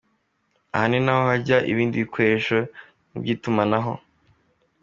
[0.75, 2.55] Aha ninaho hajya ibindi bikoresho
[3.09, 3.93] nk’iby’itumanaho.